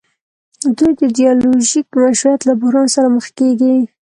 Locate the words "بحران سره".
2.59-3.07